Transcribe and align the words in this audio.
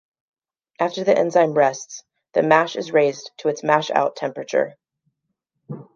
After 0.79 1.03
the 1.03 1.15
enzyme 1.15 1.53
rests, 1.53 2.01
the 2.33 2.41
mash 2.41 2.75
is 2.75 2.91
raised 2.91 3.29
to 3.37 3.49
its 3.49 3.63
mash-out 3.63 4.15
temperature. 4.15 4.75